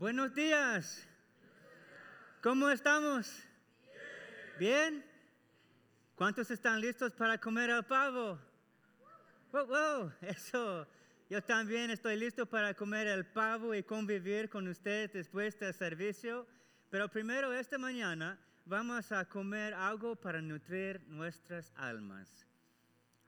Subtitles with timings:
[0.00, 1.06] Buenos días.
[2.42, 3.30] ¿Cómo estamos?
[4.58, 5.04] Bien.
[6.14, 8.38] ¿Cuántos están listos para comer el pavo?
[9.52, 10.86] Wow, wow, eso.
[11.28, 16.46] Yo también estoy listo para comer el pavo y convivir con ustedes después del servicio.
[16.88, 22.46] Pero primero, esta mañana vamos a comer algo para nutrir nuestras almas.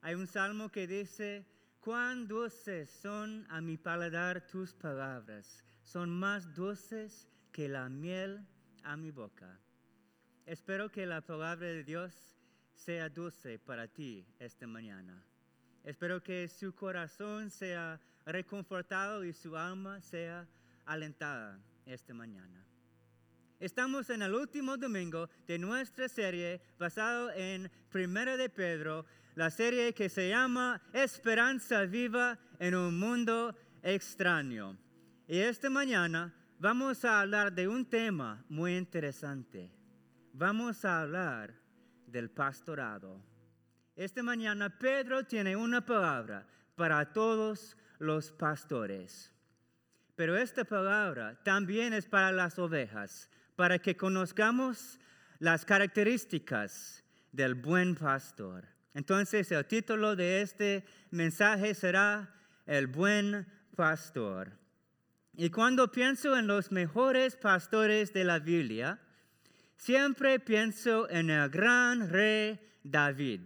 [0.01, 1.45] Hay un salmo que dice,
[1.81, 5.63] cuán dulces son a mi paladar tus palabras
[5.93, 8.47] son más dulces que la miel
[8.83, 9.61] a mi boca.
[10.47, 12.15] Espero que la palabra de Dios
[12.73, 15.23] sea dulce para ti esta mañana.
[15.85, 20.49] Espero que su corazón sea reconfortado y su alma sea
[20.87, 22.65] alentada esta mañana.
[23.61, 29.93] Estamos en el último domingo de nuestra serie basado en Primera de Pedro, la serie
[29.93, 34.79] que se llama Esperanza viva en un mundo extraño.
[35.29, 39.71] Y esta mañana vamos a hablar de un tema muy interesante.
[40.33, 41.55] Vamos a hablar
[42.07, 43.23] del pastorado.
[43.95, 49.33] Esta mañana Pedro tiene una palabra para todos los pastores.
[50.17, 54.99] Pero esta palabra también es para las ovejas, para que conozcamos
[55.39, 58.67] las características del buen pastor.
[58.93, 62.35] Entonces el título de este mensaje será
[62.67, 64.62] El buen pastor.
[65.35, 69.01] Y cuando pienso en los mejores pastores de la Biblia,
[69.77, 73.41] siempre pienso en el gran rey David.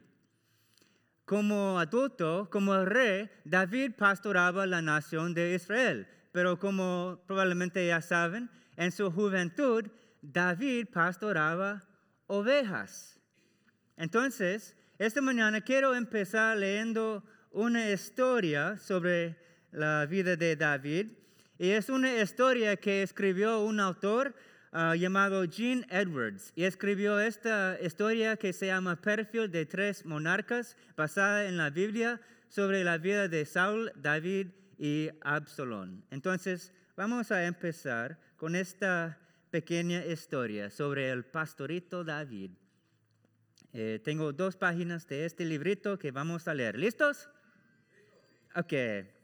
[1.24, 6.08] Como adulto, como rey, David pastoraba la nación de Israel.
[6.32, 9.86] Pero como probablemente ya saben, en su juventud,
[10.22, 11.84] David pastoraba
[12.26, 13.20] ovejas.
[13.96, 19.36] Entonces, esta mañana quiero empezar leyendo una historia sobre
[19.70, 21.06] la vida de David
[21.58, 24.34] y es una historia que escribió un autor
[24.72, 26.52] ah, llamado Gene Edwards.
[26.54, 32.20] Y escribió esta historia que se llama Perfil de tres monarcas, basada en la Biblia,
[32.48, 34.48] sobre la vida de Saúl, David
[34.78, 36.04] y Absalón.
[36.10, 39.18] Entonces, vamos a empezar con esta
[39.50, 42.50] pequeña historia sobre el pastorito David.
[43.72, 46.78] Eh, tengo dos páginas de este librito que vamos a leer.
[46.78, 47.28] ¿Listos?
[48.54, 49.15] Ok.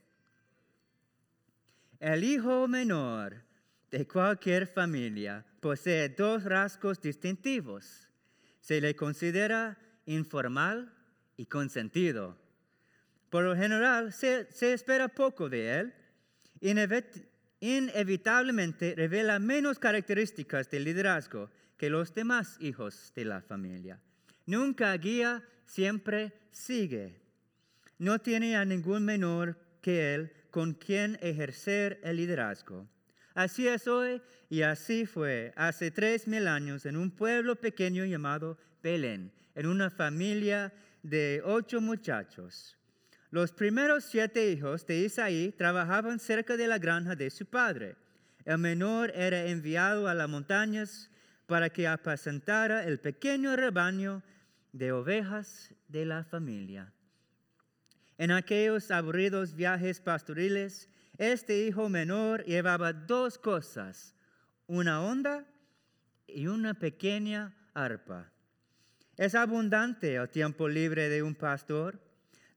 [2.02, 3.44] El hijo menor
[3.92, 8.08] de cualquier familia posee dos rasgos distintivos.
[8.60, 10.92] Se le considera informal
[11.36, 12.36] y consentido.
[13.30, 15.94] Por lo general, se, espera poco de él.
[17.60, 24.00] inevitablemente revela menos características de liderazgo que los demás hijos de la familia.
[24.44, 27.20] Nunca guía, siempre sigue.
[27.98, 32.86] No tiene a ningún menor que él con quien ejercer el liderazgo.
[33.34, 34.20] Así es hoy
[34.50, 39.88] y así fue hace tres mil años en un pueblo pequeño llamado Belén, en una
[39.88, 40.70] familia
[41.02, 42.76] de ocho muchachos.
[43.30, 47.96] Los primeros siete hijos de Isaí trabajaban cerca de la granja de su padre.
[48.44, 51.10] El menor era enviado a las montañas
[51.46, 54.22] para que apacentara el pequeño rebaño
[54.72, 56.92] de ovejas de la familia.
[58.18, 64.14] En aquellos aburridos viajes pastoriles, este hijo menor llevaba dos cosas,
[64.66, 65.46] una onda
[66.26, 68.30] y una pequeña arpa.
[69.16, 72.00] Es abundante el tiempo libre de un pastor,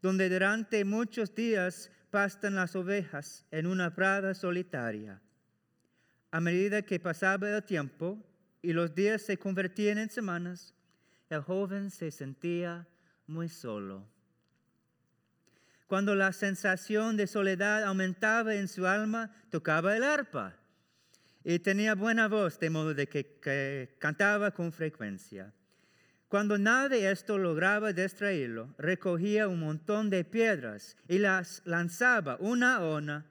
[0.01, 5.21] donde durante muchos días pastan las ovejas en una prada solitaria.
[6.31, 8.23] A medida que pasaba el tiempo
[8.61, 10.73] y los días se convertían en semanas,
[11.29, 12.87] el joven se sentía
[13.27, 14.14] muy solo.
[15.87, 20.55] Cuando la sensación de soledad aumentaba en su alma, tocaba el arpa
[21.43, 25.53] y tenía buena voz, de modo de que, cantaba con frecuencia.
[26.27, 32.83] Cuando nada de esto lograba distraerlo, recogía un montón de piedras y las lanzaba una
[32.83, 33.25] onda,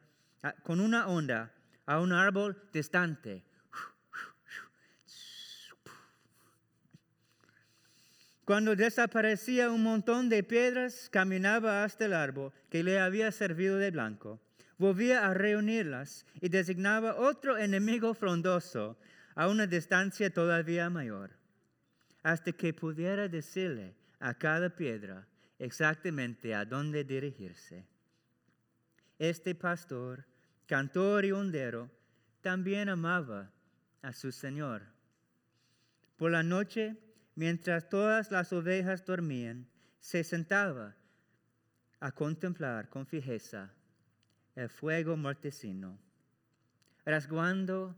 [0.62, 1.52] con una onda
[1.86, 3.42] a un árbol distante
[8.44, 13.90] Cuando desaparecía un montón de piedras, caminaba hasta el árbol que le había servido de
[13.90, 14.38] blanco.
[14.76, 18.98] Volvía a reunirlas y designaba otro enemigo frondoso
[19.34, 21.30] a una distancia todavía mayor,
[22.22, 25.26] hasta que pudiera decirle a cada piedra
[25.58, 27.86] exactamente a dónde dirigirse.
[29.18, 30.26] Este pastor,
[30.66, 31.90] cantor y hondero,
[32.42, 33.50] también amaba
[34.02, 34.82] a su Señor.
[36.16, 36.96] Por la noche
[37.34, 39.66] mientras todas las ovejas dormían,
[39.98, 40.94] se sentaba
[42.00, 43.72] a contemplar con fijeza
[44.54, 45.98] el fuego mortecino,
[47.04, 47.96] rasguando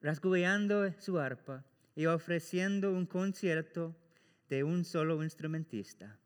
[0.00, 1.64] rasgueando su arpa
[1.94, 3.96] y ofreciendo un concierto
[4.48, 6.16] de un solo instrumentista.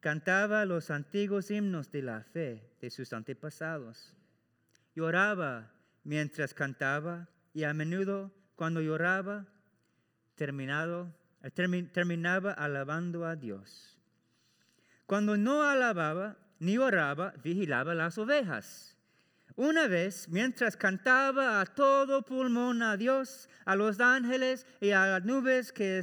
[0.00, 4.14] Cantaba los antiguos himnos de la fe de sus antepasados.
[4.94, 5.72] Lloraba
[6.02, 9.46] mientras cantaba y a menudo cuando lloraba
[10.34, 11.14] terminado,
[11.50, 13.98] terminaba alabando a Dios.
[15.06, 18.94] Cuando no alababa ni oraba, vigilaba las ovejas
[19.56, 25.24] una vez, mientras cantaba a todo pulmón a Dios, a los ángeles y a las
[25.24, 26.02] nubes que,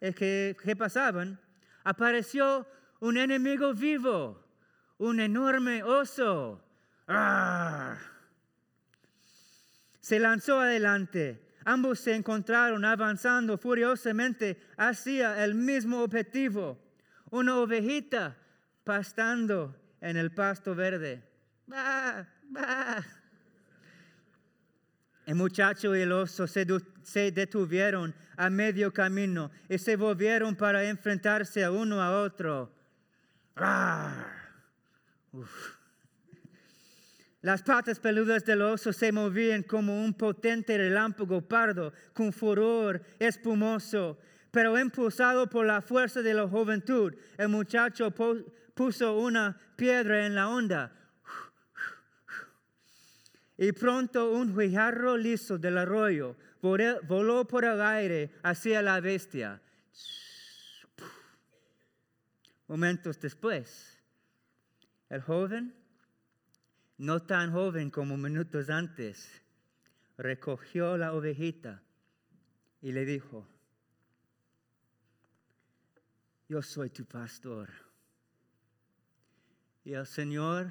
[0.00, 1.40] eh, pasaban,
[1.82, 2.66] apareció
[3.00, 4.44] un enemigo vivo,
[4.98, 6.62] un enorme oso.
[10.00, 11.47] Se lanzó adelante.
[11.68, 16.78] Ambos se encontraron avanzando furiosamente hacia el mismo objetivo.
[17.28, 18.38] Una ovejita
[18.84, 21.22] pastando en el pasto verde.
[25.26, 26.64] El muchacho y el oso se,
[27.32, 32.72] detuvieron a medio camino y se volvieron para enfrentarse a uno a otro.
[37.48, 44.18] Las patas peludas del oso se movían como un potente relámpago pardo con furor espumoso,
[44.50, 48.12] pero impulsado por la fuerza de la juventud, el muchacho
[48.74, 50.92] puso una piedra en la onda
[53.56, 59.58] y pronto un guijarro liso del arroyo voló por el aire hacia la bestia.
[62.66, 63.98] Momentos después,
[65.08, 65.78] el joven,
[66.98, 69.40] no tan joven como minutos antes,
[70.16, 71.80] recogió la ovejita
[72.82, 73.46] y le dijo,
[76.48, 77.70] yo soy tu pastor
[79.84, 80.70] y el Señor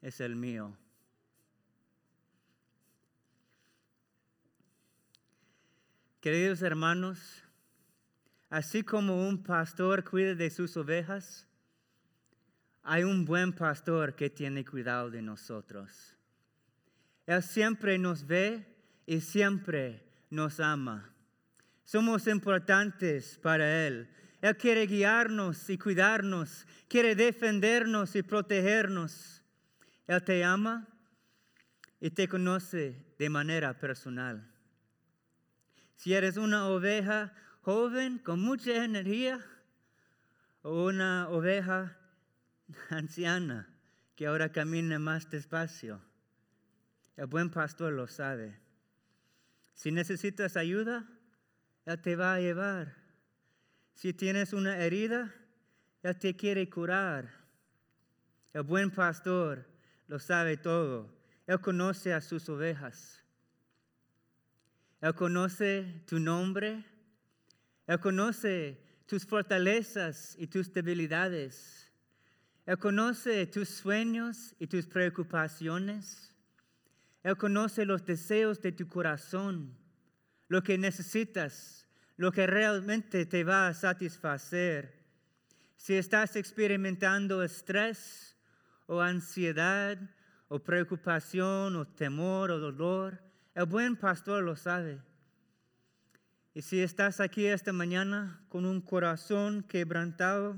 [0.00, 0.76] es el mío.
[6.20, 7.42] Queridos hermanos,
[8.50, 11.45] así como un pastor cuida de sus ovejas,
[12.88, 16.14] hay un buen pastor que tiene cuidado de nosotros.
[17.26, 18.64] Él siempre nos ve
[19.06, 21.12] y siempre nos ama.
[21.82, 24.08] Somos importantes para Él.
[24.40, 29.42] Él quiere guiarnos y cuidarnos, quiere defendernos y protegernos.
[30.06, 30.86] Él te ama
[31.98, 34.48] y te conoce de manera personal.
[35.96, 39.44] Si eres una oveja joven con mucha energía
[40.62, 41.98] o una oveja
[42.90, 43.68] anciana
[44.14, 46.00] que ahora camina más despacio,
[47.16, 48.58] el buen pastor lo sabe.
[49.74, 51.06] Si necesitas ayuda,
[51.84, 52.96] Él te va a llevar.
[53.94, 55.34] Si tienes una herida,
[56.02, 57.30] Él te quiere curar.
[58.52, 59.66] El buen pastor
[60.08, 61.14] lo sabe todo.
[61.46, 63.22] Él conoce a sus ovejas.
[65.00, 66.84] Él conoce tu nombre.
[67.86, 71.85] Él conoce tus fortalezas y tus debilidades.
[72.66, 76.34] Él conoce tus sueños y tus preocupaciones.
[77.22, 79.78] Él conoce los deseos de tu corazón,
[80.48, 85.06] lo que necesitas, lo que realmente te va a satisfacer.
[85.76, 88.36] Si estás experimentando estrés
[88.86, 89.98] o ansiedad
[90.48, 93.22] o preocupación o temor o dolor,
[93.54, 95.00] el buen pastor lo sabe.
[96.52, 100.56] Y si estás aquí esta mañana con un corazón quebrantado,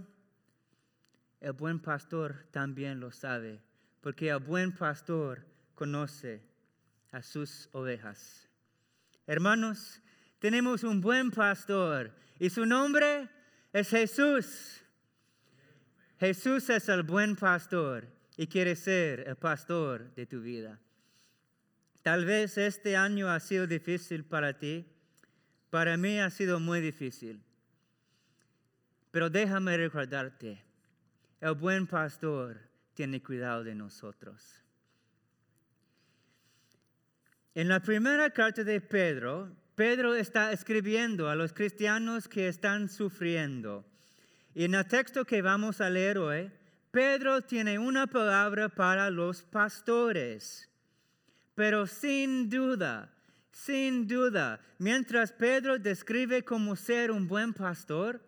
[1.41, 3.61] el buen pastor también lo sabe,
[4.01, 6.43] porque el buen pastor conoce
[7.13, 8.49] a sus ovejas.
[9.27, 10.01] Hermanos,
[10.39, 13.29] tenemos un buen pastor y su nombre
[13.73, 14.83] es Jesús.
[16.19, 20.81] Jesús es el buen pastor y quiere ser el pastor de tu vida.
[22.03, 24.87] Tal vez este año ha sido difícil para ti.
[25.71, 27.43] Para mí ha sido muy difícil.
[29.11, 30.63] Pero déjame recordarte,
[31.41, 32.59] el buen pastor
[32.95, 34.63] tiene cuidado de nosotros.
[37.55, 43.85] En la primera carta de Pedro, Pedro está escribiendo a los cristianos que están sufriendo.
[44.55, 46.51] Y en el texto que vamos a leer hoy,
[46.91, 50.69] Pedro tiene una palabra para los pastores.
[51.55, 53.13] Pero sin duda,
[53.53, 58.21] sin duda, mientras Pedro describe cómo ser un buen pastor,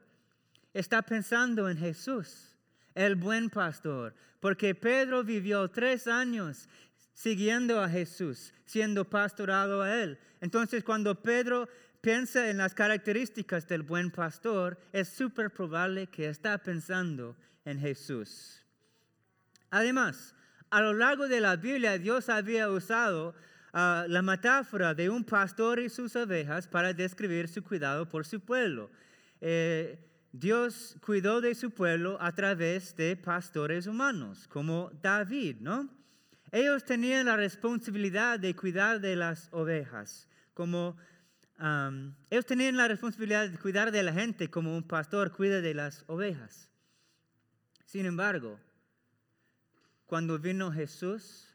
[0.73, 2.50] está pensando en Jesús,
[3.07, 6.69] el buen pastor, porque Pedro vivió tres años
[7.15, 10.19] siguiendo a Jesús, siendo pastorado a él.
[10.41, 11.69] Entonces, cuando Pedro
[12.01, 18.65] piensa en las características del buen pastor, es súper probable que está pensando en Jesús.
[19.71, 20.35] Además,
[20.71, 23.35] a lo largo de la Biblia Dios había usado
[23.73, 28.41] ah, la metáfora de un pastor y sus ovejas para describir su cuidado por su
[28.41, 28.91] pueblo.
[29.41, 29.99] Eh,
[30.33, 35.89] Dios cuidó de su pueblo a través de pastores humanos, como David, ¿no?
[36.53, 40.97] Ellos tenían la responsabilidad de cuidar de las ovejas, como
[42.31, 46.05] ellos tenían la responsabilidad de cuidar de la gente como un pastor cuida de las
[46.07, 46.71] ovejas.
[47.85, 48.59] Sin embargo,
[50.07, 51.55] cuando vino Jesús,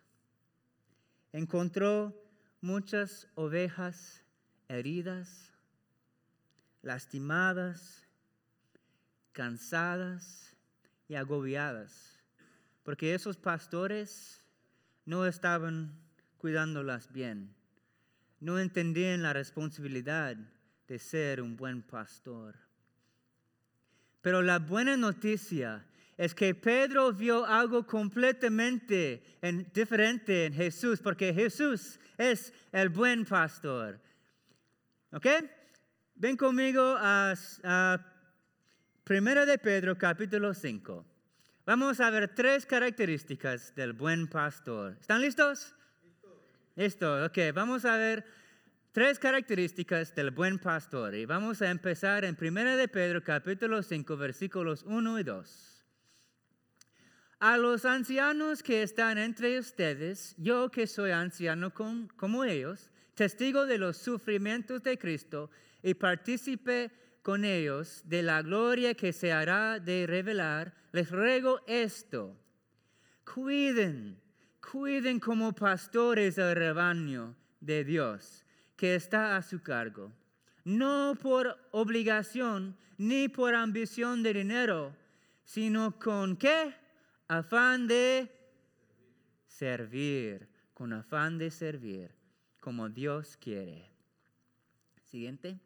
[1.32, 2.13] encontró
[2.62, 4.24] muchas ovejas
[4.67, 5.51] heridas,
[6.84, 8.04] lastimadas,
[9.35, 10.55] cansadas
[11.09, 12.23] y agobiadas,
[12.83, 14.41] porque esos pastores
[15.05, 15.93] no estaban
[16.37, 17.53] cuidándolas bien,
[18.39, 20.37] no entendían la responsabilidad
[20.87, 22.55] de ser un buen pastor.
[24.21, 25.85] Pero la buena noticia
[26.17, 29.21] es que Pedro vio algo completamente
[29.73, 33.99] diferente en Jesús, porque Jesús es el buen pastor.
[35.11, 35.27] ¿Ok?
[36.15, 38.14] Ven conmigo a, a
[39.05, 41.05] Primera de Pedro capítulo 5.
[41.63, 44.97] Vamos a ver tres características del buen pastor.
[45.00, 45.75] ¿Están listos?
[46.75, 47.24] Listo.
[47.24, 48.25] Ok, vamos a ver
[48.91, 51.13] tres características del buen pastor.
[51.13, 55.85] Y vamos a empezar en Primera de Pedro capítulo 5 versículos 1 y 2.
[57.41, 63.77] A los ancianos que están entre ustedes, yo que soy anciano como ellos, testigo de
[63.77, 65.51] los sufrimientos de Cristo
[65.83, 72.38] y partícipe con ellos de la gloria que se hará de revelar, les ruego esto.
[73.24, 74.22] Cuiden,
[74.62, 78.46] cuiden como pastores del rebaño de Dios
[78.77, 80.12] que está a su cargo,
[80.65, 84.96] no por obligación ni por ambición de dinero,
[85.44, 86.75] sino con qué?
[87.27, 88.32] Afán de
[89.48, 92.12] servir, con afán de servir,
[92.60, 93.89] como Dios quiere.
[95.01, 95.60] Siguiente.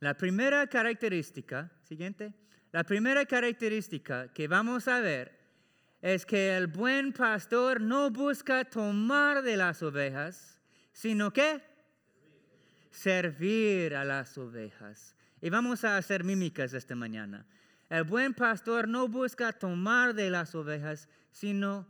[0.00, 2.32] La primera característica, siguiente,
[2.72, 5.38] la primera característica que vamos a ver
[6.00, 10.58] es que el buen pastor no busca tomar de las ovejas,
[10.92, 11.62] sino que
[12.90, 15.14] servir a las ovejas.
[15.42, 17.46] Y vamos a hacer mímicas esta mañana.
[17.90, 21.86] El buen pastor no busca tomar de las ovejas, sino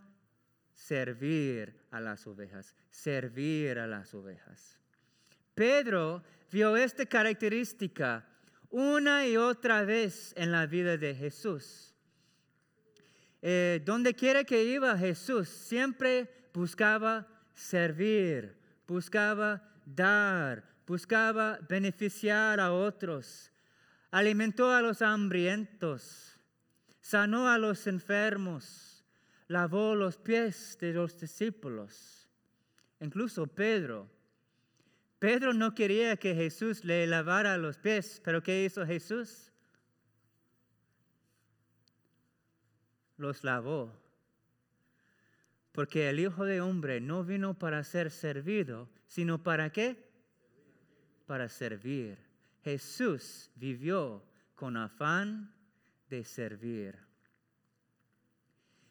[0.75, 4.80] servir a las ovejas, servir a las ovejas.
[5.55, 8.27] Pedro vio esta característica
[8.71, 11.95] una y otra vez en la vida de Jesús.
[13.43, 23.51] Eh, donde quiera que iba Jesús, siempre buscaba servir, buscaba dar, buscaba beneficiar a otros,
[24.11, 26.39] alimentó a los hambrientos,
[27.01, 29.05] sanó a los enfermos,
[29.49, 32.29] lavó los pies de los discípulos.
[33.01, 34.09] Incluso Pedro
[35.21, 39.53] Pedro no quería que Jesús le lavara los pies, pero ¿qué hizo Jesús?
[43.19, 43.93] Los lavó.
[45.73, 50.11] Porque el Hijo de Hombre no vino para ser servido, sino para qué?
[51.27, 52.17] Para servir.
[52.65, 54.25] Jesús vivió
[54.55, 55.53] con afán
[56.09, 56.99] de servir.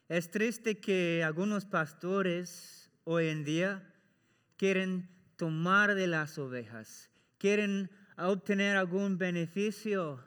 [0.07, 3.93] Es triste que algunos pastores hoy en día
[4.57, 5.09] quieren
[5.39, 10.22] tomar de las ovejas, quieren obtener algún beneficio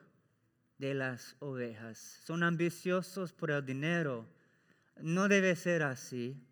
[0.78, 4.26] de las ovejas, son ambiciosos por el dinero.
[5.02, 6.42] No debe ser así,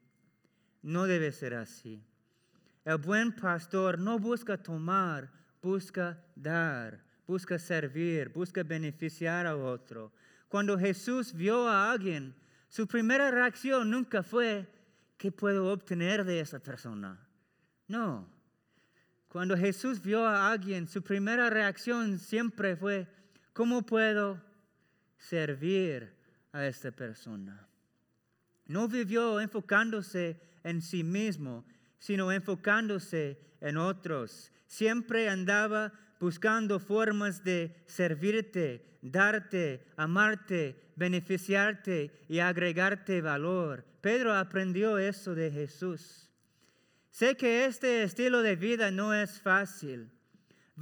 [0.82, 2.04] no debe ser así.
[2.84, 5.30] El buen pastor no busca tomar,
[5.62, 10.12] busca dar, busca servir, busca beneficiar a otro.
[10.48, 12.34] Cuando Jesús vio a alguien,
[12.68, 14.70] su primera reacción nunca fue,
[15.16, 17.18] ¿qué puedo obtener de esa persona?
[17.88, 18.28] No,
[19.30, 23.06] cuando Jesús vio a alguien, su primera reacción siempre fue,
[23.52, 24.42] ¿cómo puedo
[25.18, 26.12] servir
[26.50, 27.64] a esta persona?
[28.66, 31.64] No vivió enfocándose en sí mismo,
[32.00, 34.50] sino enfocándose en otros.
[34.66, 43.84] Siempre andaba buscando formas de servirte, darte, amarte, beneficiarte y agregarte valor.
[44.00, 46.29] Pedro aprendió eso de Jesús.
[47.10, 50.10] Sé que este estilo de vida no es fácil.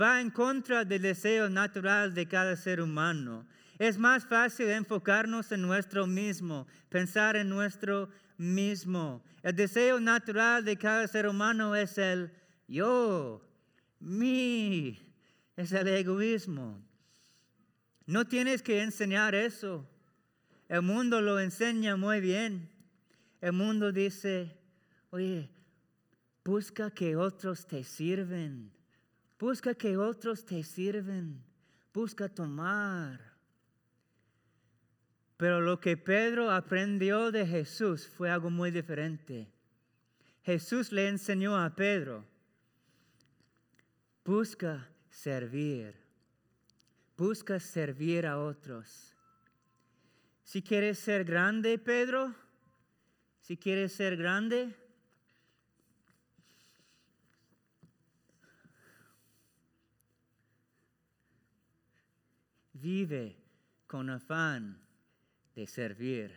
[0.01, 3.47] Va en contra del deseo natural de cada ser humano.
[3.79, 9.23] Es más fácil enfocarnos en nuestro mismo, pensar en nuestro mismo.
[9.43, 12.31] El deseo natural de cada ser humano es el
[12.67, 13.41] yo,
[14.01, 15.01] mi,
[15.57, 16.81] es el egoísmo.
[18.07, 19.89] No tienes que enseñar eso.
[20.69, 22.69] El mundo lo enseña muy bien.
[23.41, 24.57] El mundo dice,
[25.11, 25.49] Oye,
[26.49, 28.73] busca que otros te sirven.
[29.39, 31.45] Busca que otros te sirven.
[31.93, 33.21] Busca tomar.
[35.37, 39.47] Pero lo que Pedro aprendió de Jesús fue algo muy diferente.
[40.43, 42.25] Jesús le enseñó a Pedro,
[44.25, 45.95] busca servir,
[47.15, 49.15] busca servir a otros.
[50.45, 52.35] Si quieres ser grande, Pedro,
[53.43, 54.75] si quieres ser grande,
[62.81, 63.37] vive
[63.87, 64.81] con afán
[65.55, 66.33] de servir.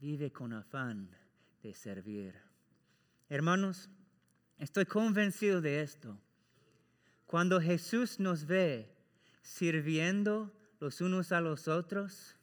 [0.00, 1.10] Vive con afán
[1.62, 2.34] de servir.
[3.28, 3.90] Hermanos,
[4.58, 6.18] estoy convencido de esto.
[7.26, 8.96] Cuando Jesús nos ve
[9.42, 12.36] sirviendo los unos a los otros,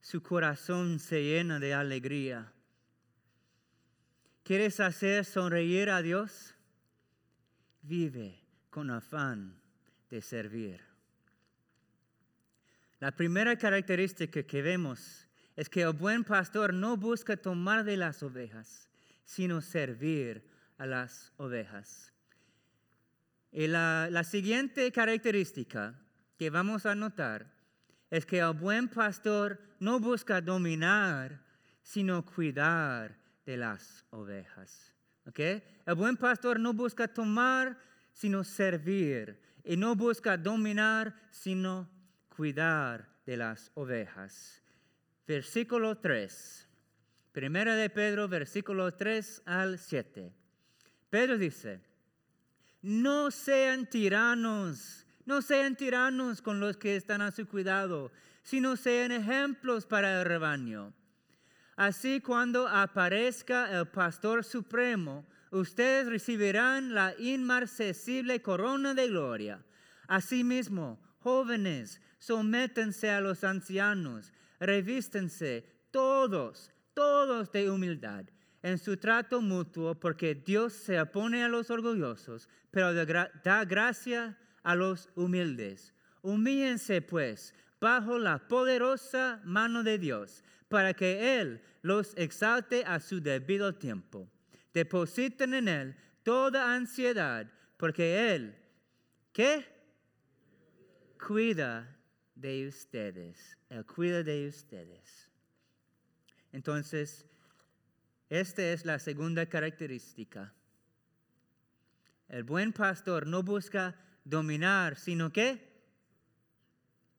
[0.00, 2.52] su corazón se llena de alegría.
[4.42, 6.54] ¿Quieres hacer sonreír a Dios?
[7.82, 8.41] Vive
[8.72, 9.54] con afán
[10.08, 10.80] de servir.
[13.00, 18.22] La primera característica que vemos es que el buen pastor no busca tomar de las
[18.22, 18.88] ovejas,
[19.26, 20.48] sino servir
[20.78, 22.14] a las ovejas.
[23.50, 25.94] Y la, la siguiente característica
[26.38, 27.52] que vamos a notar
[28.10, 31.42] es que el buen pastor no busca dominar,
[31.82, 34.94] sino cuidar de las ovejas.
[35.26, 35.62] ¿Okay?
[35.84, 37.78] El buen pastor no busca tomar,
[38.12, 39.40] sino servir.
[39.64, 41.88] Y no busca dominar, sino
[42.28, 44.62] cuidar de las ovejas.
[45.26, 46.68] Versículo 3.
[47.32, 50.32] Primera de Pedro, versículo 3 al 7.
[51.08, 51.80] Pedro dice,
[52.82, 58.10] no sean tiranos, no sean tiranos con los que están a su cuidado,
[58.42, 60.92] sino sean ejemplos para el rebaño.
[61.76, 69.64] Así cuando aparezca el pastor supremo, ustedes recibirán la inmarcesible corona de gloria.
[70.08, 78.24] Asimismo, jóvenes, sométense a los ancianos, revístense todos, todos de humildad
[78.62, 84.74] en su trato mutuo, porque Dios se opone a los orgullosos, pero da gracia a
[84.74, 85.92] los humildes.
[86.22, 93.20] Humíllense pues bajo la poderosa mano de Dios, para que Él los exalte a su
[93.20, 94.30] debido tiempo.
[94.72, 98.56] Depositen en Él toda ansiedad, porque Él,
[99.32, 99.66] ¿qué?
[101.18, 101.96] Cuida
[102.34, 103.56] de ustedes.
[103.68, 105.30] Él cuida de ustedes.
[106.52, 107.26] Entonces,
[108.28, 110.52] esta es la segunda característica.
[112.28, 115.70] El buen pastor no busca dominar, sino que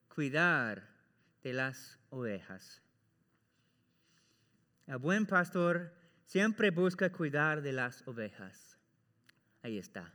[0.07, 0.89] cuidar
[1.43, 2.81] de las ovejas.
[4.87, 5.93] El buen pastor
[6.25, 8.77] siempre busca cuidar de las ovejas.
[9.61, 10.13] Ahí está.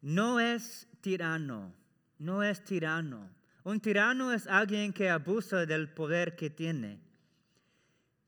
[0.00, 1.74] No es tirano,
[2.18, 3.30] no es tirano.
[3.64, 7.00] Un tirano es alguien que abusa del poder que tiene.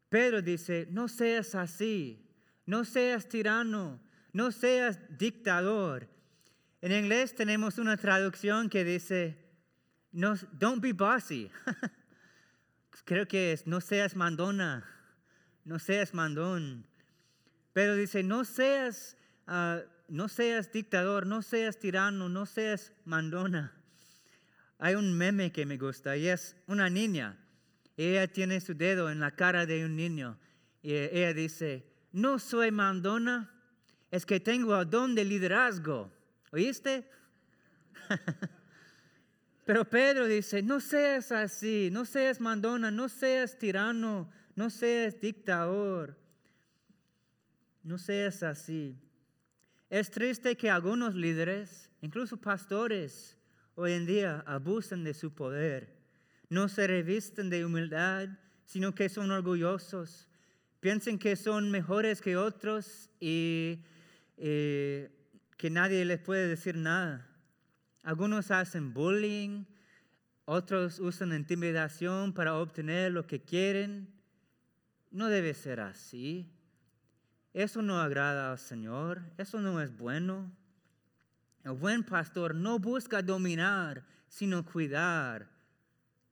[0.08, 2.28] Pedro dice, no seas así,
[2.66, 4.00] no seas tirano,
[4.32, 6.08] no seas dictador.
[6.82, 9.38] En inglés tenemos una traducción que dice,
[10.12, 11.50] no, don't be bossy.
[13.04, 14.84] Creo que es, no seas mandona,
[15.64, 16.86] no seas mandón.
[17.72, 23.72] Pero dice, no seas, ah, no seas dictador, no seas tirano, no seas mandona.
[24.78, 27.38] Hay un meme que me gusta y es una niña.
[27.96, 30.38] Ella tiene su dedo en la cara de un niño
[30.82, 33.50] y ella dice, no soy mandona,
[34.10, 36.10] es que tengo el don de liderazgo.
[36.50, 37.08] ¿Oíste?
[39.66, 46.16] Pero Pedro dice, no seas así, no seas mandona, no seas tirano, no seas dictador,
[47.82, 48.96] no seas así.
[49.88, 53.36] Es triste que algunos líderes, incluso pastores,
[53.74, 55.96] hoy en día abusan de su poder.
[56.48, 58.28] No se revisten de humildad,
[58.64, 60.28] sino que son orgullosos.
[60.80, 63.82] Piensan que son mejores que otros y
[64.36, 65.10] eh,
[65.56, 67.26] que nadie les puede decir nada.
[68.02, 69.64] Algunos hacen bullying,
[70.44, 74.08] otros usan intimidación para obtener lo que quieren.
[75.10, 76.50] No debe ser así.
[77.52, 80.50] Eso no agrada al Señor, eso no es bueno.
[81.64, 85.48] El buen pastor no busca dominar, sino cuidar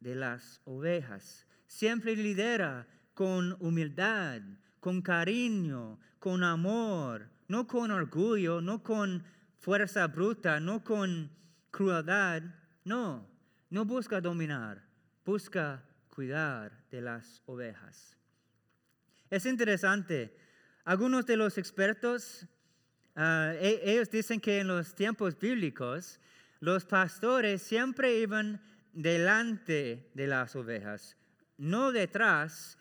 [0.00, 1.46] de las ovejas.
[1.66, 4.40] Siempre lidera con humildad,
[4.80, 9.24] con cariño, con amor, no con orgullo, no con
[9.58, 11.30] fuerza bruta, no con
[11.70, 12.42] crueldad.
[12.84, 13.26] No,
[13.70, 14.82] no busca dominar,
[15.24, 18.16] busca cuidar de las ovejas.
[19.30, 20.47] Es interesante.
[20.88, 22.46] Algunos de los expertos,
[23.14, 26.18] ah, e, ellos dicen que en los tiempos bíblicos,
[26.60, 28.58] los pastores siempre iban
[28.94, 31.18] delante de las ovejas,
[31.58, 32.78] no detrás,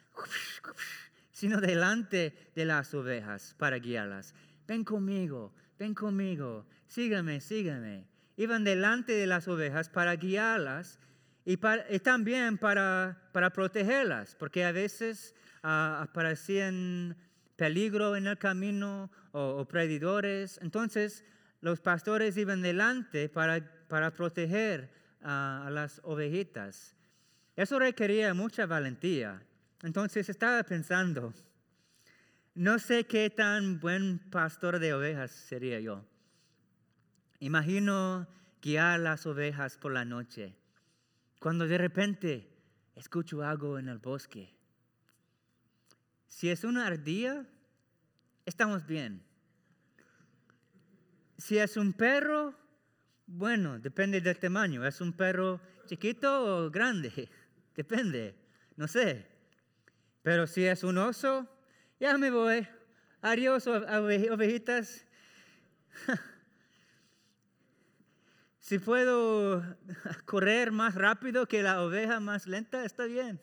[1.33, 4.33] sino delante de las ovejas para guiarlas.
[4.65, 8.07] Ven conmigo, ven conmigo, sígame, sígame.
[8.37, 10.97] Iban delante de las ovejas para guiarlas
[11.43, 11.57] y,
[11.99, 17.17] también para, para, protegerlas, porque a veces uh, aparecían
[17.57, 20.57] peligro en el camino o, predidores.
[20.61, 21.25] Entonces
[21.59, 24.89] los pastores iban delante para, para proteger
[25.21, 26.95] a las ovejitas.
[27.57, 29.43] Eso requería mucha valentía.
[29.83, 31.33] Entonces estaba pensando,
[32.55, 36.05] no sé qué tan buen pastor de ovejas sería yo.
[37.39, 38.27] Imagino
[38.61, 40.55] guiar las ovejas por la noche,
[41.39, 42.49] cuando de repente
[42.95, 44.56] escucho algo en el bosque.
[46.27, 47.45] Si es una ardilla,
[48.45, 49.23] estamos bien.
[51.37, 52.55] Si es un perro,
[53.27, 54.85] bueno, depende del tamaño.
[54.85, 57.29] ¿Es un perro chiquito o grande?
[57.75, 58.35] Depende,
[58.75, 59.27] no sé.
[60.23, 61.47] Pero si es un oso,
[61.99, 62.67] ya me voy.
[63.21, 65.05] Adiós, ovejitas.
[68.59, 69.63] si puedo
[70.25, 73.39] correr más rápido que la oveja más lenta, está bien.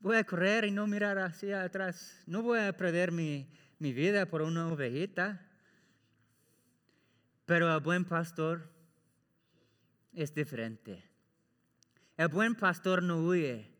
[0.00, 2.22] Voy a correr y no mirar hacia atrás.
[2.26, 5.46] No voy a perder mi, mi vida por una ovejita.
[7.46, 8.68] Pero el buen pastor
[10.12, 11.04] es diferente.
[12.16, 13.70] El buen pastor no huye.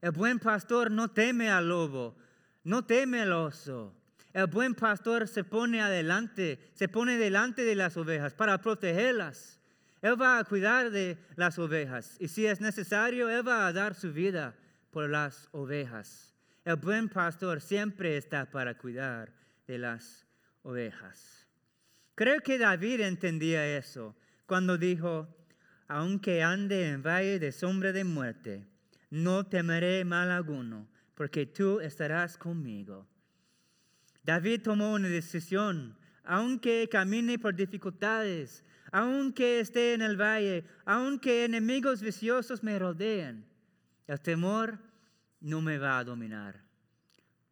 [0.00, 2.16] El buen pastor no teme al lobo,
[2.64, 3.94] no teme al oso.
[4.32, 9.58] El buen pastor se pone adelante, se pone delante de las ovejas para protegerlas.
[10.02, 13.94] Él va a cuidar de las ovejas y si es necesario, Él va a dar
[13.94, 14.54] su vida
[14.96, 16.34] por las ovejas.
[16.64, 19.30] El buen pastor siempre está para cuidar
[19.66, 20.24] de las
[20.62, 21.46] ovejas.
[22.14, 25.28] Creo que David entendía eso cuando dijo,
[25.86, 28.66] aunque ande en valle de sombra de muerte,
[29.10, 33.06] no temeré mal alguno, porque tú estarás conmigo.
[34.24, 42.00] David tomó una decisión, aunque camine por dificultades, aunque esté en el valle, aunque enemigos
[42.00, 43.44] viciosos me rodeen,
[44.06, 44.78] el temor
[45.40, 46.62] no me va a dominar,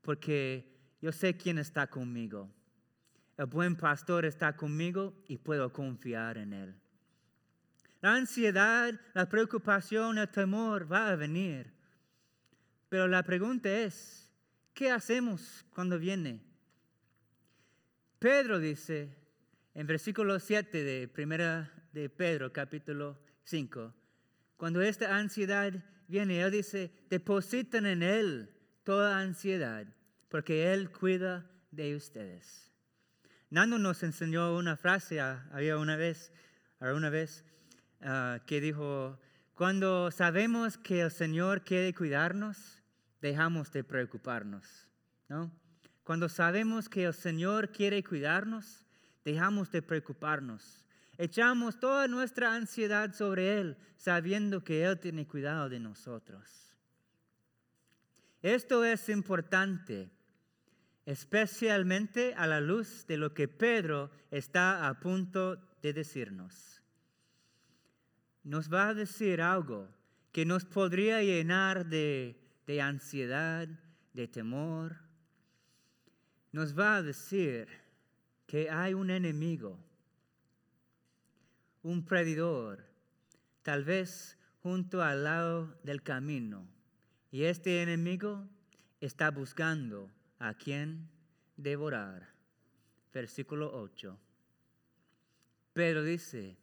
[0.02, 2.50] porque yo sé quién está conmigo.
[3.36, 6.74] El buen pastor está conmigo y puedo confiar en él.
[8.00, 11.72] La ansiedad, la preocupación, el temor va a venir.
[12.88, 14.30] Pero la pregunta es,
[14.72, 16.40] ¿qué hacemos cuando viene?
[18.18, 19.16] Pedro dice
[19.74, 23.92] en versículo 7 de primera de Pedro capítulo 5,
[24.56, 25.72] cuando esta ansiedad
[26.08, 28.50] viene, él dice, depositan en él
[28.82, 29.86] toda ansiedad,
[30.28, 32.72] porque él cuida de ustedes.
[33.50, 36.32] Nando nos enseñó una frase, ah, había una vez,
[36.80, 37.44] una vez
[38.02, 39.18] ah, que dijo,
[39.54, 42.82] cuando sabemos que el Señor quiere cuidarnos,
[43.20, 44.88] dejamos de preocuparnos.
[45.28, 45.50] ¿no?
[46.02, 48.84] Cuando sabemos que el Señor quiere cuidarnos,
[49.24, 50.83] dejamos de preocuparnos.
[51.18, 56.74] Echamos toda nuestra ansiedad sobre Él, sabiendo que Él tiene cuidado de nosotros.
[58.42, 60.10] Esto es importante
[61.06, 66.82] especialmente a la luz de lo que Pedro está a punto de decirnos.
[68.42, 69.88] Nos va a decir algo
[70.32, 72.36] que nos podría llenar de,
[72.82, 73.68] ansiedad,
[74.12, 74.96] de temor.
[76.52, 77.68] Nos va a decir
[78.46, 79.78] que hay un enemigo,
[81.84, 82.84] un predador,
[83.62, 86.66] tal vez junto al lado del camino.
[87.30, 88.48] Y este enemigo
[89.00, 91.08] está buscando a quien
[91.56, 92.32] devorar.
[93.12, 94.18] Versículo 8.
[95.74, 96.56] Pero dice,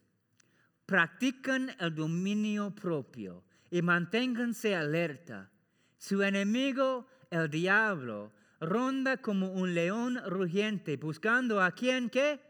[0.86, 5.50] practican el dominio propio y manténganse alerta.
[5.98, 12.40] Su enemigo, el diablo, ronda como un león rugiente buscando a quien que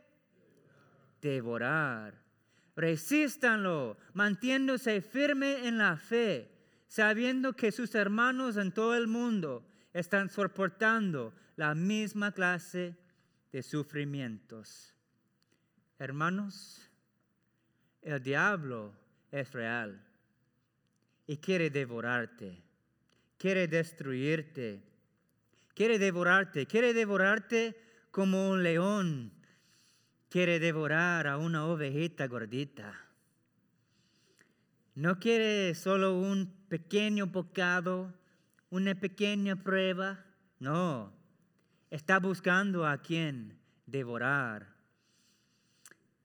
[1.20, 2.21] devorar.
[2.74, 6.50] Resístanlo, mantiéndose firme en la fe,
[6.88, 12.96] sabiendo que sus hermanos en todo el mundo están soportando la misma clase
[13.52, 14.94] de sufrimientos.
[15.98, 16.90] Hermanos,
[18.00, 18.94] el diablo
[19.30, 20.02] es real
[21.26, 22.62] y quiere devorarte,
[23.38, 24.82] quiere destruirte,
[25.74, 27.76] quiere devorarte, quiere devorarte
[28.10, 29.32] como un león
[30.32, 32.98] quiere devorar a una ovejita gordita.
[34.94, 38.14] No quiere solo un pequeño bocado
[38.72, 40.24] una pequeña prueba.
[40.58, 41.12] No,
[41.90, 44.66] está buscando a quien devorar.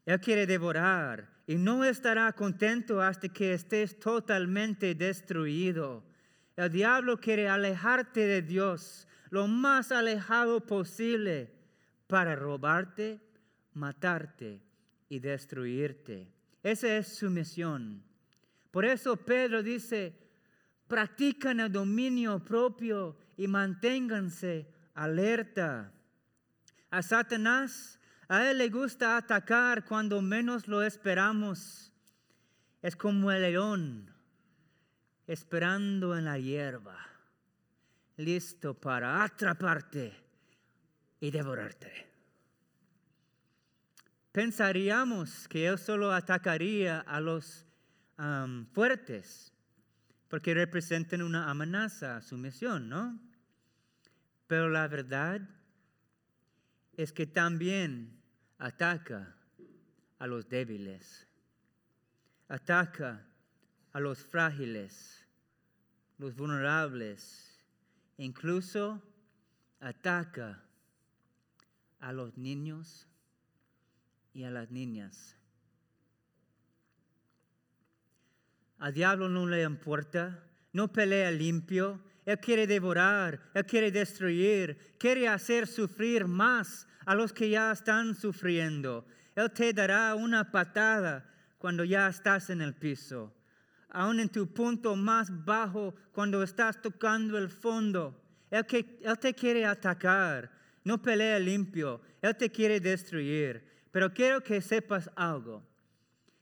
[0.06, 6.06] Él quiere devorar y no estará contento hasta que estés totalmente destruido.
[6.56, 11.52] El diablo quiere alejarte de Dios lo más alejado posible
[12.08, 13.20] para robarte,
[13.78, 14.62] matarte
[15.08, 16.28] y destruirte.
[16.64, 18.04] Esa es su misión.
[18.72, 20.18] Por eso Pedro dice,
[20.88, 25.94] practican el dominio propio y manténganse alerta.
[26.90, 31.94] A Satanás, a él le gusta atacar cuando menos lo esperamos.
[32.82, 34.14] Es como el león
[35.28, 36.98] esperando en la hierba,
[38.16, 40.14] listo para atraparte
[41.20, 42.07] y devorarte.
[44.38, 47.66] Pensaríamos que él solo atacaría a los
[48.72, 49.52] fuertes,
[50.28, 53.20] porque representan una amenaza a su misión, ¿no?
[54.46, 55.42] Pero la verdad
[56.96, 58.22] es que también
[58.60, 59.36] ataca
[60.20, 61.28] a los débiles,
[62.48, 63.26] ataca
[63.92, 65.26] a los frágiles,
[66.20, 67.60] los vulnerables,
[68.18, 69.02] incluso
[69.80, 70.64] ataca
[72.00, 73.08] a los niños
[74.38, 75.36] y a las niñas.
[78.78, 85.30] Al diablo no le importa, no pelea limpio, él quiere devorar, Él quiere destruir, quiere
[85.30, 89.08] hacer sufrir más a los que ya están sufriendo.
[89.34, 91.26] Él te dará una patada
[91.58, 93.34] cuando ya estás en el piso,
[93.90, 98.22] aún en tu punto más bajo, cuando estás tocando el fondo.
[98.52, 100.52] Él, que, él te quiere atacar,
[100.84, 103.77] no pelea limpio, Él te quiere destruir.
[103.92, 105.64] Pero quiero que sepas algo.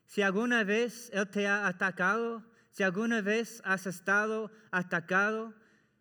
[0.05, 5.53] Si alguna vez Él te ha atacado, si alguna vez has estado atacado,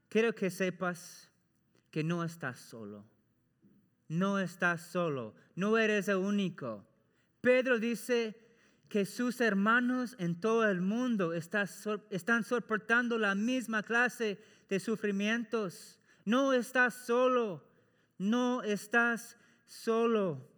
[0.09, 1.30] quiero que sepas
[1.90, 3.04] que no estás solo.
[4.09, 6.85] No estás solo, no eres el único.
[7.40, 8.37] Pedro dice
[8.88, 15.98] que sus hermanos en todo el mundo están soportando la misma clase de sufrimientos.
[16.24, 17.64] No estás solo,
[18.18, 20.48] no estás solo.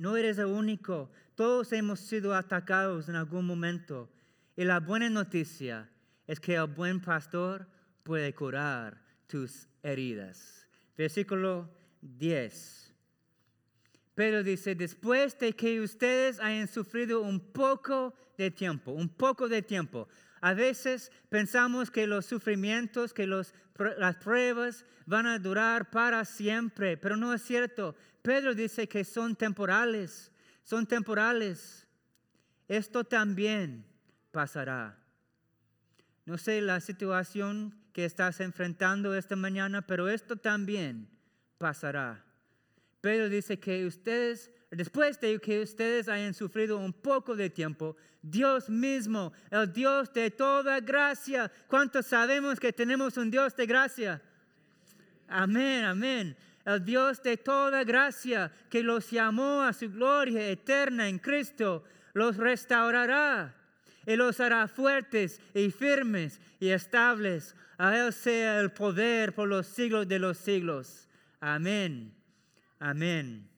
[0.00, 1.10] No eres el único.
[1.34, 4.08] Todos hemos sido atacados en algún momento.
[4.56, 5.90] Y la buena noticia
[6.26, 7.68] es que el buen pastor
[8.02, 10.66] puede curar tus heridas.
[10.96, 11.68] Versículo
[12.00, 12.94] 10.
[14.14, 19.60] Pero dice, después de que ustedes hayan sufrido un poco de tiempo, un poco de
[19.60, 20.08] tiempo,
[20.40, 27.16] a veces pensamos que los sufrimientos, que las pruebas van a durar para siempre, pero
[27.16, 27.94] no es cierto.
[28.22, 31.86] Pedro dice que son temporales, son temporales.
[32.68, 33.84] Esto también
[34.30, 34.96] pasará.
[36.24, 41.08] No sé la situación que estás enfrentando esta mañana, pero esto también
[41.58, 42.24] pasará.
[43.00, 48.68] Pedro dice que ustedes, después de que ustedes hayan sufrido un poco de tiempo, Dios
[48.68, 54.22] mismo, el Dios de toda gracia, ¿cuántos sabemos que tenemos un Dios de gracia?
[55.28, 56.36] Amén, amén.
[56.64, 62.36] El Dios de toda gracia que los llamó a su gloria eterna en Cristo, los
[62.36, 63.54] restaurará
[64.06, 67.54] y los hará fuertes y firmes y estables.
[67.78, 71.08] A Él sea el poder por los siglos de los siglos.
[71.40, 72.12] Amén.
[72.78, 73.49] Amén.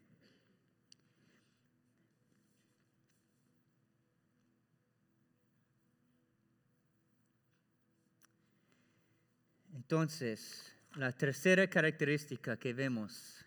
[9.93, 13.45] Entonces, la tercera característica que vemos,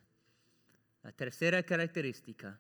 [1.02, 2.60] la tercera característica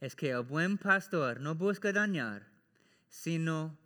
[0.00, 2.46] es que el buen pastor no busca dañar,
[3.10, 3.76] sino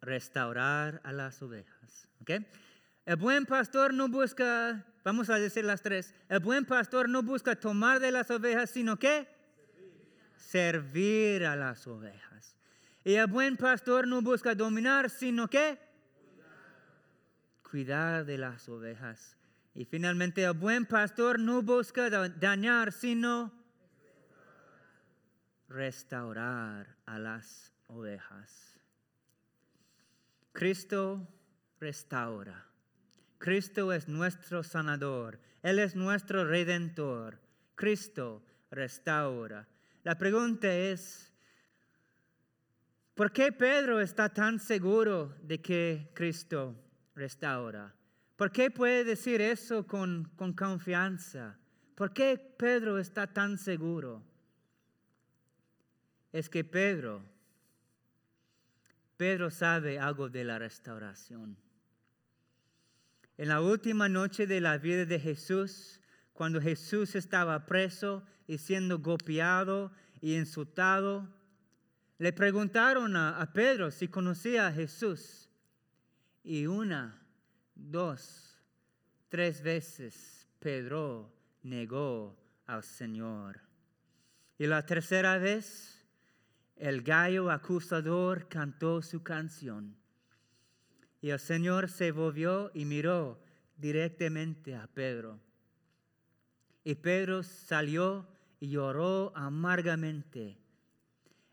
[0.00, 2.08] restaurar a las ovejas.
[2.22, 2.44] ¿okay?
[3.06, 7.54] El buen pastor no busca, vamos a decir las tres, el buen pastor no busca
[7.54, 9.28] tomar de las ovejas, sino que
[10.34, 12.56] servir, a las ovejas.
[13.04, 15.89] Y el buen pastor no busca dominar, sino que
[17.70, 19.36] cuidar de las ovejas.
[19.74, 23.52] Y finalmente el buen pastor no busca dañar, sino
[25.68, 28.80] restaurar a las ovejas.
[30.52, 31.28] Cristo
[31.78, 32.66] restaura.
[33.38, 35.38] Cristo es nuestro sanador.
[35.62, 37.40] Él es nuestro redentor.
[37.76, 39.68] Cristo restaura.
[40.02, 41.32] La pregunta es,
[43.14, 46.89] ¿por qué Pedro está tan seguro de que Cristo
[47.20, 47.94] restaura?
[48.36, 51.56] ¿Por qué puede decir eso con, con confianza?
[51.94, 54.24] ¿Por qué Pedro está tan seguro?
[56.32, 57.22] es que Pedro,
[59.16, 61.56] Pedro sabe algo de la restauración.
[63.36, 66.00] En la última noche de la vida de Jesús,
[66.32, 71.28] cuando Jesús estaba preso y siendo golpeado y insultado,
[72.18, 75.49] le preguntaron a, a Pedro si conocía a Jesús.
[76.42, 77.20] Y una,
[77.74, 78.56] dos,
[79.28, 83.60] tres veces Pedro negó al Señor.
[84.58, 86.04] Y la tercera vez,
[86.76, 89.96] el gallo acusador cantó su canción.
[91.20, 93.42] Y el Señor se volvió y miró
[93.76, 95.38] directamente a Pedro.
[96.84, 98.26] Y Pedro salió
[98.58, 100.56] y lloró amargamente.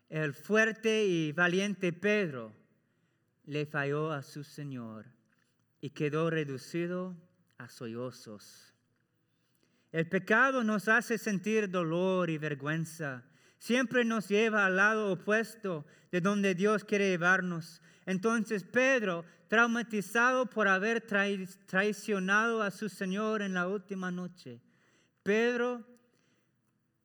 [0.08, 2.52] El fuerte y valiente Pedro
[3.48, 5.06] le falló a su Señor
[5.80, 7.16] y quedó reducido
[7.56, 8.74] a sollozos.
[9.90, 13.24] El pecado nos hace sentir dolor y vergüenza.
[13.58, 17.80] Siempre nos lleva al lado opuesto de donde Dios quiere llevarnos.
[18.04, 24.60] Entonces Pedro, traumatizado por haber traicionado a su Señor en la última noche,
[25.22, 25.86] Pedro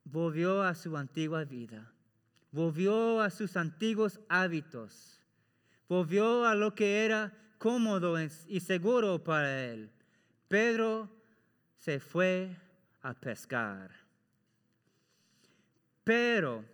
[0.03, 1.89] volvió a su antigua vida,
[2.51, 5.22] volvió a sus antiguos hábitos,
[5.87, 8.15] volvió a lo que era cómodo
[8.47, 9.89] y seguro para él.
[10.47, 11.09] Pedro
[11.77, 12.55] se fue
[13.01, 13.91] a pescar.
[16.03, 16.65] Pero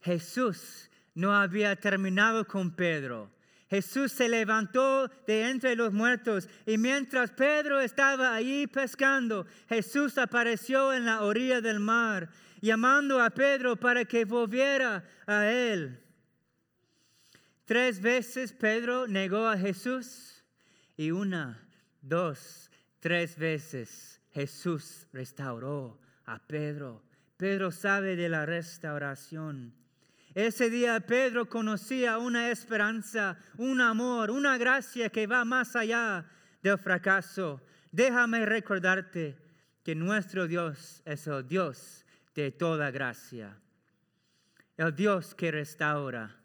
[0.00, 3.30] Jesús no había terminado con Pedro.
[3.68, 10.94] Jesús se levantó de entre los muertos y mientras Pedro estaba allí pescando, Jesús apareció
[10.94, 12.30] en la orilla del mar,
[12.62, 16.00] llamando a Pedro para que volviera a él.
[17.68, 20.42] Tres veces Pedro negó a Jesús
[20.96, 21.68] y una,
[22.00, 27.02] dos, tres veces Jesús restauró a Pedro.
[27.36, 29.74] Pedro sabe de la restauración.
[30.34, 36.24] Ese día Pedro conocía una esperanza, un amor, una gracia que va más allá
[36.62, 37.60] del fracaso.
[37.92, 39.36] Déjame recordarte
[39.84, 43.58] que nuestro Dios es el Dios de toda gracia,
[44.78, 46.37] el Dios que restaura.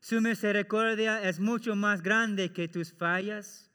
[0.00, 3.70] Su misericordia es mucho más grande que tus fallas.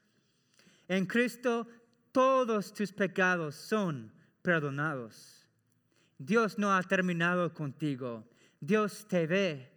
[0.88, 1.68] En Cristo
[2.10, 4.12] todos tus pecados son
[4.42, 5.46] perdonados.
[6.18, 8.28] Dios no ha terminado contigo.
[8.60, 9.72] Dios te ve,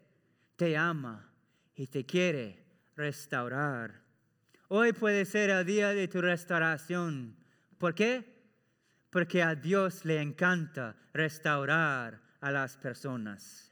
[0.55, 1.29] te ama
[1.75, 4.01] y te quiere restaurar.
[4.69, 7.35] Hoy puede ser el día de tu restauración.
[7.77, 8.39] ¿Por qué?
[9.09, 13.71] Porque a Dios le encanta restaurar a las personas.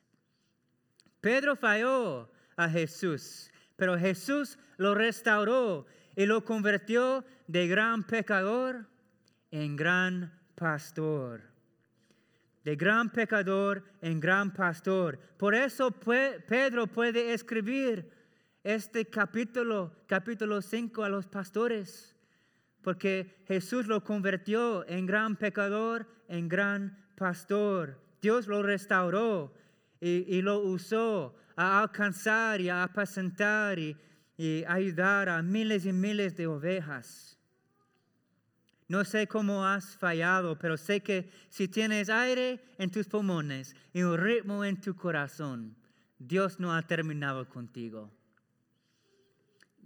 [1.21, 8.87] Pedro falló a Jesús, pero Jesús lo restauró y lo convirtió de gran pecador
[9.51, 11.41] en gran pastor.
[12.63, 15.19] De gran pecador en gran pastor.
[15.37, 18.11] Por eso Pedro puede escribir
[18.63, 22.15] este capítulo, capítulo 5 a los pastores,
[22.81, 28.01] porque Jesús lo convirtió en gran pecador, en gran pastor.
[28.21, 29.53] Dios lo restauró
[30.01, 33.97] y, y lo usó a alcanzar y a apacentar y,
[34.37, 37.37] y ayudar a miles y miles de ovejas.
[38.87, 44.03] No sé cómo has fallado, pero sé que si tienes aire en tus pulmones y
[44.03, 45.75] un ritmo en tu corazón,
[46.19, 48.13] Dios no ha terminado contigo.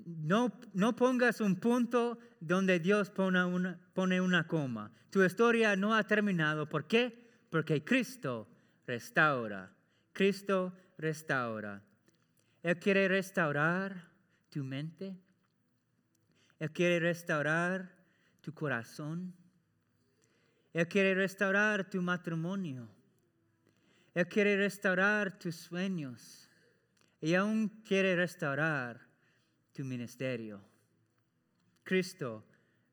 [0.06, 4.92] No, no pongas un punto donde Dios pone una, pone una coma.
[5.10, 6.68] Tu historia no ha terminado.
[6.68, 7.30] ¿Por qué?
[7.50, 8.48] Porque Cristo
[8.86, 9.72] restaura.
[10.14, 11.82] Cristo restaura.
[12.64, 14.10] Él quiere restaurar
[14.50, 15.18] tu mente.
[16.60, 17.92] Él quiere restaurar
[18.42, 19.34] tu corazón.
[20.74, 22.88] Él quiere restaurar tu matrimonio.
[24.14, 26.50] Él quiere restaurar tus sueños.
[27.20, 29.02] Y aún quiere restaurar
[29.74, 30.62] tu ministerio.
[31.84, 32.46] Cristo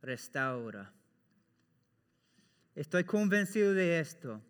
[0.02, 0.92] restaura.
[2.74, 4.42] Estoy convencido de esto.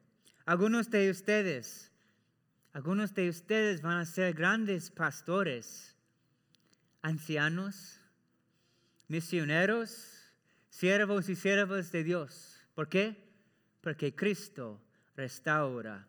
[0.44, 1.90] Algunos de ustedes
[2.78, 5.96] algunos de ustedes van a ser grandes pastores,
[7.02, 8.00] ancianos,
[9.08, 10.30] misioneros,
[10.70, 12.60] siervos y siervas de Dios.
[12.76, 13.16] ¿Por qué?
[13.80, 14.80] Porque Cristo
[15.16, 16.06] restaura.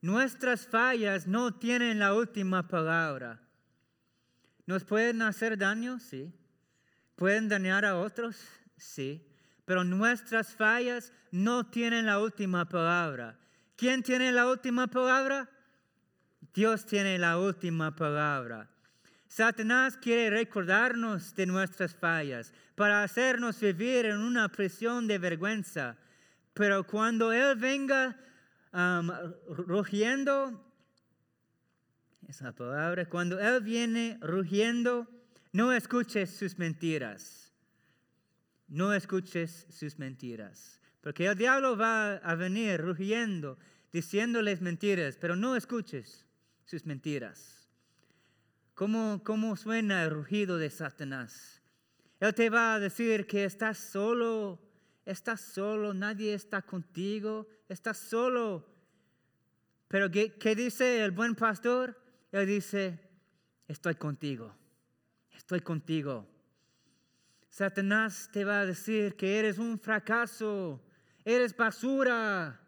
[0.00, 3.42] Nuestras fallas no tienen la última palabra.
[4.64, 5.98] ¿Nos pueden hacer daño?
[5.98, 6.32] Sí.
[7.16, 8.38] ¿Pueden dañar a otros?
[8.78, 9.28] Sí.
[9.66, 13.38] Pero nuestras fallas no tienen la última palabra.
[13.76, 15.50] ¿Quién tiene la última palabra?
[16.54, 18.68] Dios tiene la última palabra.
[19.28, 25.96] Satanás quiere recordarnos de nuestras fallas para hacernos vivir en una prisión de vergüenza.
[26.52, 28.14] Pero cuando Él venga
[28.74, 29.10] um,
[29.48, 30.62] rugiendo,
[32.28, 35.08] esa palabra, cuando Él viene rugiendo,
[35.52, 37.54] no escuches sus mentiras.
[38.68, 40.78] no escuches sus mentiras.
[41.00, 43.58] Porque el diablo va a venir rugiendo,
[43.92, 46.26] diciéndoles mentiras, pero no escuches
[46.64, 47.68] sus mentiras.
[48.74, 51.60] ¿Cómo, ¿Cómo suena el rugido de Satanás?
[52.20, 54.60] Él te va a decir que estás solo,
[55.04, 58.66] estás solo, nadie está contigo, estás solo.
[59.88, 62.00] Pero ¿qué, qué dice el buen pastor?
[62.30, 62.98] Él dice,
[63.68, 64.54] estoy contigo,
[65.32, 66.26] estoy contigo.
[67.50, 70.82] Satanás te va a decir que eres un fracaso,
[71.24, 72.58] eres basura.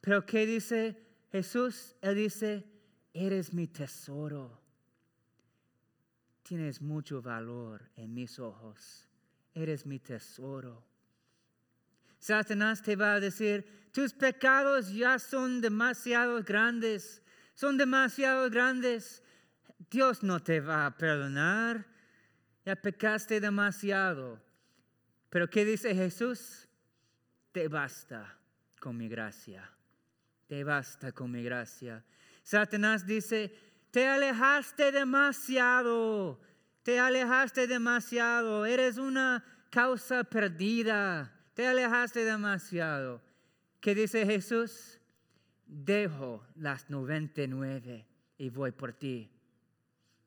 [0.00, 0.96] Pero ¿qué dice
[1.32, 1.96] Jesús?
[2.00, 2.64] Él dice,
[3.12, 4.60] eres mi tesoro.
[6.42, 9.08] Tienes mucho valor en mis ojos.
[9.54, 10.82] Eres mi tesoro.
[12.18, 17.22] Satanás te va a decir, tus pecados ya son demasiado grandes,
[17.54, 19.22] son demasiado grandes.
[19.90, 21.92] Dios no te va a perdonar
[22.64, 24.40] ya pecaste demasiado.
[25.30, 26.68] Pero ¿qué dice Jesús?
[27.50, 28.38] Te basta
[28.80, 29.68] con mi gracia.
[30.46, 32.04] Te basta con mi gracia.
[32.42, 33.54] Satanás dice,
[33.90, 36.40] te alejaste demasiado.
[36.82, 38.66] Te alejaste demasiado.
[38.66, 41.32] Eres una causa perdida.
[41.54, 43.22] Te alejaste demasiado.
[43.80, 44.98] ¿Qué dice Jesús?
[45.66, 48.06] Dejo las 99
[48.38, 49.30] y voy por ti.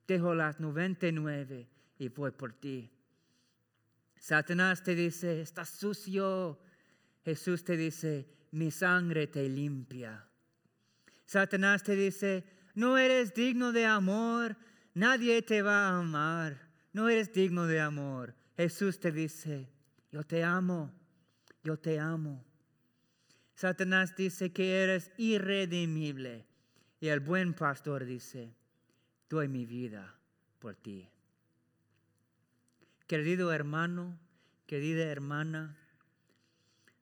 [0.08, 2.92] Dejo las 99 y voy por ti.
[4.20, 6.60] Satanás te dice, estás sucio.
[7.24, 10.28] Jesús te dice, mi sangre te limpia.
[11.26, 12.44] Satanás te dice,
[12.76, 14.58] no eres digno de amor,
[14.94, 18.36] nadie te va a amar, no eres digno de amor.
[18.56, 19.68] Jesús te dice,
[20.12, 20.94] yo te amo,
[21.64, 22.44] yo te amo.
[23.56, 26.46] Satanás dice que eres irredimible
[27.00, 28.54] y el buen pastor dice,
[29.30, 30.16] doy mi vida
[30.60, 31.10] por ti.
[33.08, 34.18] Querido hermano,
[34.68, 35.78] querida hermana,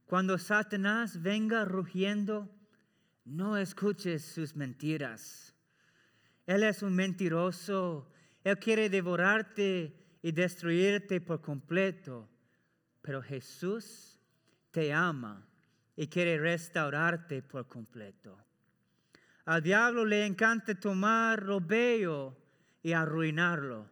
[0.06, 2.50] cuando Satanás venga rugiendo,
[3.26, 5.54] no escuches sus mentiras.
[6.46, 8.12] Él es un mentiroso.
[8.44, 12.30] Él quiere devorarte y destruirte por completo.
[13.02, 14.20] Pero Jesús
[14.72, 15.48] te ama
[15.96, 18.38] y quiere restaurarte por completo.
[19.46, 22.36] Al diablo le encanta tomar lo bello
[22.82, 23.90] y arruinarlo.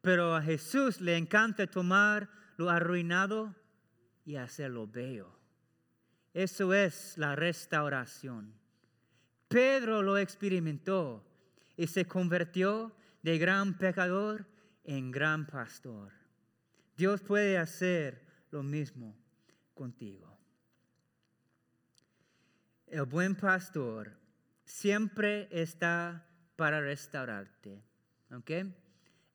[0.00, 3.54] Pero a Jesús le encanta tomar lo arruinado
[4.24, 5.43] y hacerlo bello.
[6.34, 8.52] Eso es la restauración.
[9.48, 11.24] Pedro lo experimentó
[11.76, 14.44] y se convirtió de gran pecador
[14.82, 16.12] en gran pastor.
[16.96, 19.16] Dios puede hacer lo mismo
[19.74, 20.36] contigo.
[22.88, 24.16] El buen pastor
[24.64, 26.26] siempre está
[26.56, 27.82] para restaurarte.
[28.32, 28.50] ¿Ok?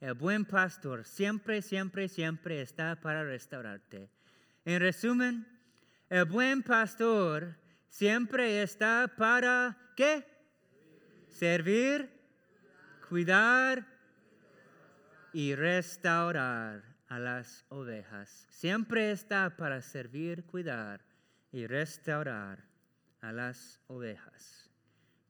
[0.01, 4.09] El buen pastor siempre, siempre, siempre está para restaurarte.
[4.65, 5.58] En resumen,
[6.09, 7.55] el buen pastor
[7.87, 10.25] siempre está para ¿qué?
[11.27, 12.09] Servir,
[13.07, 13.85] cuidar
[15.33, 18.47] y restaurar a las ovejas.
[18.49, 21.01] Siempre está para servir, cuidar
[21.51, 22.63] y restaurar
[23.21, 24.69] a las ovejas.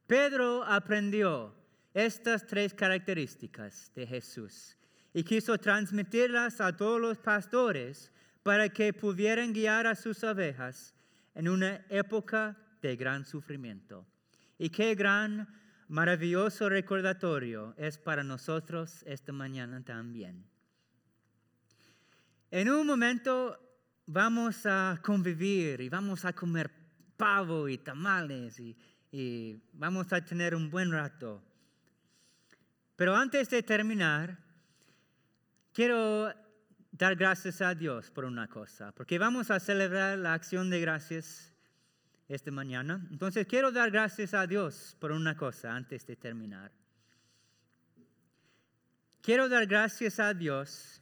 [0.08, 1.56] Pedro aprendió
[1.94, 4.78] estas tres características de Jesús
[5.14, 8.12] y quiso transmitirlas a todos los pastores
[8.44, 10.94] para que pudieran guiar a sus ovejas
[11.36, 14.06] en una época de gran sufrimiento.
[14.58, 15.48] Y qué gran,
[15.90, 20.46] maravilloso recordatorio es para nosotros esta mañana también.
[22.52, 23.60] En un momento
[24.06, 26.72] vamos a convivir y vamos a comer
[27.18, 28.76] pavo y tamales y,
[29.12, 31.44] y vamos a tener un buen rato.
[32.96, 34.38] Pero antes de terminar,
[35.74, 36.34] quiero
[36.92, 41.54] dar gracias a Dios por una cosa, porque vamos a celebrar la acción de gracias
[42.28, 43.06] esta mañana.
[43.12, 46.72] Entonces quiero dar gracias a Dios por una cosa antes de terminar.
[49.22, 51.02] Quiero dar gracias a Dios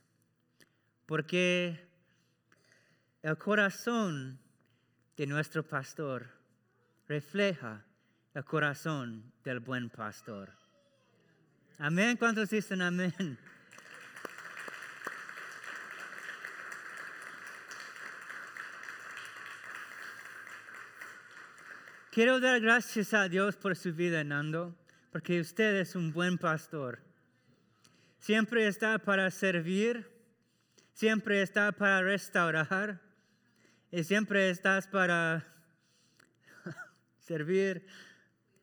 [1.05, 1.87] porque
[3.21, 4.39] el corazón
[5.15, 6.27] de nuestro pastor
[7.07, 7.83] refleja
[8.33, 10.51] el corazón del buen pastor.
[11.79, 12.17] Amén.
[12.17, 13.37] ¿Cuántos dicen amén?
[22.17, 24.75] Quiero dar gracias a Dios por su vida, Nando,
[25.11, 26.97] porque usted es un buen pastor.
[28.17, 30.09] Siempre está para servir,
[30.93, 32.99] siempre está para restaurar
[33.91, 35.45] y siempre estás para
[37.19, 37.85] servir.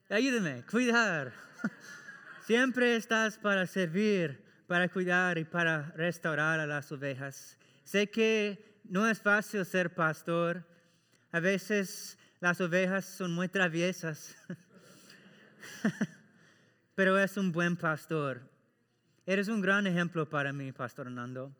[0.09, 1.31] Ayúdame, cuidar.
[2.45, 7.57] Siempre estás para servir, para cuidar y para restaurar a las ovejas.
[7.85, 10.61] Sé que no es fácil ser pastor.
[11.31, 14.35] A veces las ovejas son muy traviesas.
[16.95, 18.39] Pero es un buen pastor.
[19.25, 21.51] Eres un gran ejemplo para mí, Pastor Hernando.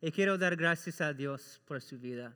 [0.00, 2.34] Y quiero dar gracias a Dios por su vida.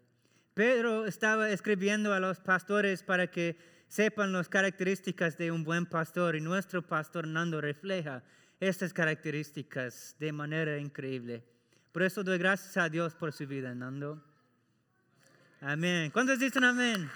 [0.55, 6.37] Pedro estaba escribiendo a los pastores para que sepan las características de un buen pastor
[6.37, 8.23] y nuestro pastor Nando refleja
[8.61, 11.43] estas características de manera increíble.
[11.91, 14.23] Por eso doy gracias a Dios por su vida, Nando.
[15.61, 16.13] Amén.
[16.13, 17.11] ¿Cuántos dicen amén?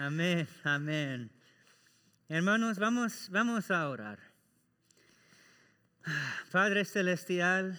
[0.00, 1.28] Amén, amén.
[2.28, 4.20] Hermanos, vamos, vamos a orar.
[6.52, 7.76] Padre Celestial,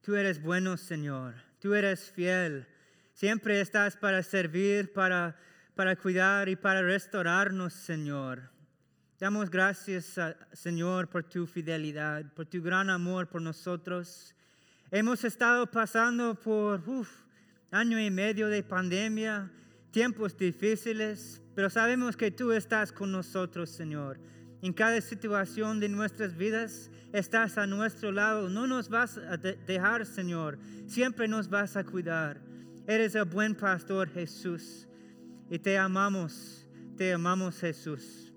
[0.00, 1.34] tú eres bueno, Señor.
[1.58, 2.64] Tú eres fiel.
[3.12, 5.36] Siempre estás para servir, para,
[5.74, 8.48] para cuidar y para restaurarnos, Señor.
[9.18, 10.14] Damos gracias,
[10.52, 14.32] Señor, por tu fidelidad, por tu gran amor por nosotros.
[14.92, 16.80] Hemos estado pasando por
[17.72, 19.50] año y medio de pandemia,
[19.98, 24.20] tiempos difíciles, pero sabemos que tú estás con nosotros, Señor.
[24.62, 28.48] En cada situación de nuestras vidas estás a nuestro lado.
[28.48, 30.56] No nos vas a dejar, Señor.
[30.86, 32.40] Siempre nos vas a cuidar.
[32.86, 34.86] Eres el buen pastor, Jesús.
[35.50, 36.64] Y te amamos,
[36.96, 38.32] te amamos, Jesús.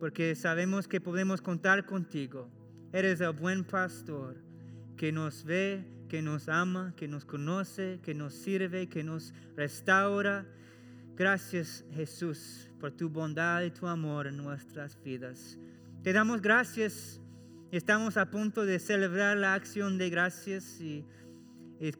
[0.00, 2.50] Porque sabemos que podemos contar contigo.
[2.92, 4.42] Eres el buen pastor
[4.96, 10.44] que nos ve, que nos ama, que nos conoce, que nos sirve, que nos restaura
[11.16, 15.56] Gracias Jesús por tu bondad y tu amor en nuestras vidas.
[16.02, 17.20] Te damos gracias.
[17.70, 21.06] Estamos a punto de celebrar la acción de gracias y,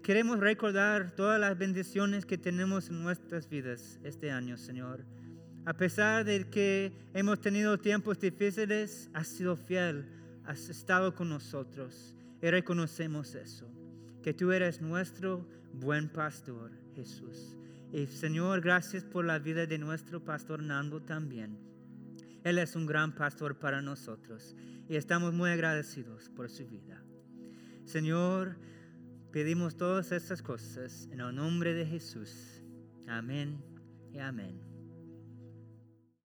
[0.03, 5.05] queremos recordar todas las bendiciones que tenemos en nuestras vidas este año, Señor.
[5.65, 10.07] A pesar de que hemos tenido tiempos difíciles, has sido fiel,
[10.45, 13.69] has estado con nosotros y reconocemos eso,
[14.23, 17.57] que tú eres nuestro buen pastor, Jesús.
[17.93, 21.59] Y Señor, gracias por la vida de nuestro pastor Nando también.
[22.43, 24.55] Él es un gran pastor para nosotros
[24.89, 27.03] y estamos muy agradecidos por su vida.
[27.85, 28.57] Señor,
[29.33, 32.63] pedimos todas estas cosas en el nombre de Jesús.
[33.07, 33.63] Amén
[34.13, 34.74] y amén.